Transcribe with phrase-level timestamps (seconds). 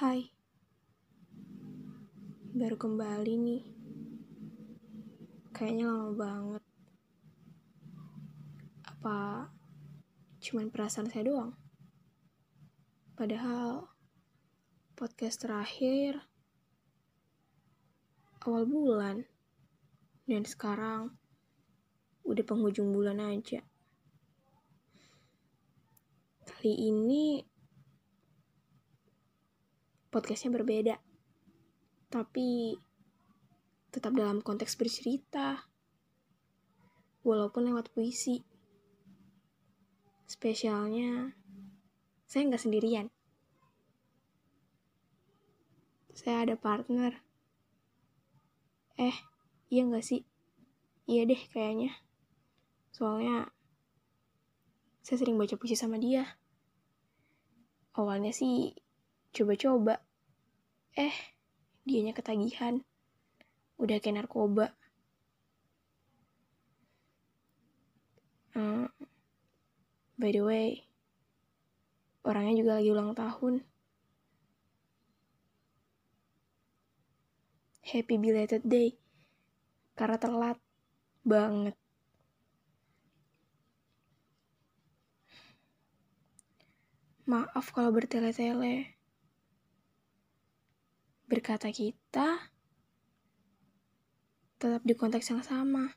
[0.00, 0.32] Hai,
[2.56, 3.62] baru kembali nih.
[5.52, 6.64] Kayaknya lama banget.
[8.88, 9.18] Apa
[10.40, 11.52] cuman perasaan saya doang?
[13.12, 13.92] Padahal
[14.96, 16.24] podcast terakhir
[18.48, 19.28] awal bulan
[20.24, 21.12] dan sekarang
[22.24, 23.60] udah penghujung bulan aja.
[26.48, 27.44] Kali ini
[30.10, 30.98] podcastnya berbeda,
[32.10, 32.74] tapi
[33.94, 35.70] tetap dalam konteks bercerita,
[37.22, 38.42] walaupun lewat puisi.
[40.30, 41.34] Spesialnya,
[42.26, 43.06] saya nggak sendirian.
[46.14, 47.18] Saya ada partner.
[48.94, 49.16] Eh,
[49.72, 50.22] iya nggak sih?
[51.10, 51.90] Iya deh kayaknya.
[52.94, 53.50] Soalnya,
[55.02, 56.38] saya sering baca puisi sama dia.
[57.98, 58.70] Awalnya sih
[59.30, 60.02] coba-coba.
[60.98, 61.14] Eh,
[61.86, 62.82] dianya ketagihan.
[63.78, 64.74] Udah kayak narkoba.
[68.50, 68.90] Hmm,
[70.18, 70.84] by the way,
[72.26, 73.62] orangnya juga lagi ulang tahun.
[77.86, 78.98] Happy belated day.
[79.94, 80.58] Karena telat
[81.22, 81.74] banget.
[87.30, 88.99] Maaf kalau bertele-tele.
[91.30, 92.50] Berkata kita
[94.58, 95.94] tetap di konteks yang sama.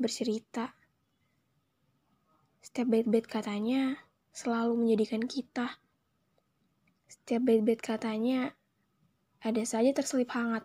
[0.00, 0.72] Bercerita.
[2.64, 4.00] Setiap bait-bait katanya
[4.32, 5.76] selalu menjadikan kita.
[7.04, 8.56] Setiap bait-bait katanya
[9.44, 10.64] ada saja terselip hangat.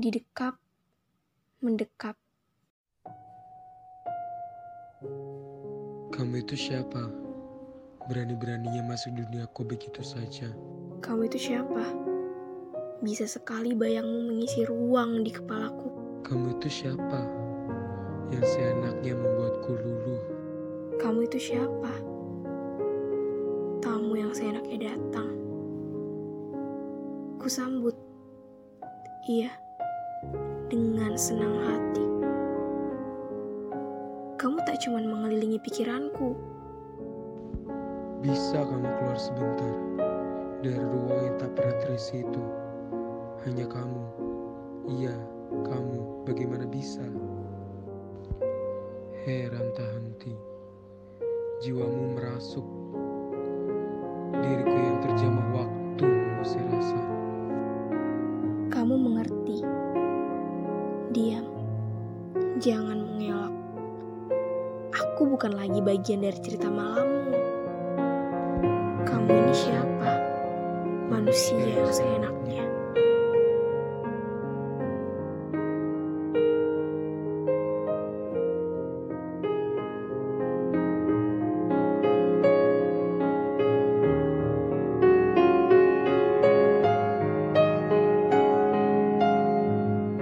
[0.00, 0.56] Didekap,
[1.60, 2.16] mendekap.
[6.16, 7.12] Kamu itu siapa?
[8.08, 10.48] Berani-beraninya masuk duniaku begitu saja.
[11.00, 11.80] Kamu itu siapa?
[13.00, 15.88] Bisa sekali bayangmu mengisi ruang di kepalaku.
[16.28, 17.24] Kamu itu siapa?
[18.28, 20.22] Yang seenaknya membuatku luluh.
[21.00, 21.92] Kamu itu siapa?
[23.80, 25.32] Tamu yang seenaknya datang.
[27.40, 27.96] Kusambut.
[29.24, 29.56] Iya,
[30.68, 32.04] dengan senang hati.
[34.36, 36.36] Kamu tak cuma mengelilingi pikiranku,
[38.20, 39.72] Bisa kamu keluar sebentar
[40.60, 42.42] dari ruang yang tak pernah terisi itu.
[43.48, 44.02] Hanya kamu.
[45.00, 45.16] Iya,
[45.64, 46.28] kamu.
[46.28, 47.00] Bagaimana bisa?
[49.24, 50.36] Heran tak henti.
[51.64, 52.68] Jiwamu merasuk.
[54.36, 57.00] Diriku yang terjamah waktu mengusir rasa.
[58.70, 59.60] kamu mengerti.
[61.12, 61.44] Diam,
[62.62, 63.54] jangan mengelak.
[64.94, 67.34] Aku bukan lagi bagian dari cerita malammu.
[69.04, 70.19] Kamu ini siapa?
[71.10, 72.62] Manusia yang seenaknya.